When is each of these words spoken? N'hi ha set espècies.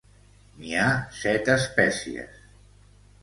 N'hi 0.61 0.71
ha 0.83 0.85
set 1.17 1.51
espècies. 1.57 2.39